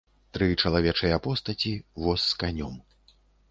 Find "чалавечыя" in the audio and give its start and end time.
0.61-1.19